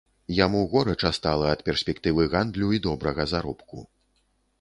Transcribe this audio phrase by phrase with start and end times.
[0.35, 3.85] Яму горача стала ад перспектывы гандлю і добрага заробку.